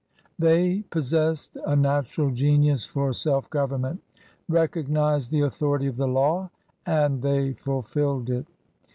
They 0.39 0.79
possessed 0.89 1.57
a 1.63 1.75
natural 1.75 2.31
genius 2.31 2.85
for 2.85 3.13
self 3.13 3.47
gov 3.51 3.69
ernment, 3.69 3.99
recognized 4.49 5.29
the 5.29 5.41
authority 5.41 5.85
of 5.85 5.97
the 5.97 6.07
law, 6.07 6.49
and 6.87 7.21
they 7.21 7.53
fulfilled 7.53 8.27
it. 8.31 8.47